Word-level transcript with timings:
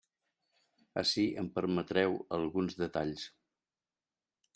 Ací 1.01 1.25
em 1.41 1.49
permetreu 1.57 2.17
alguns 2.39 2.79
detalls. 2.81 3.27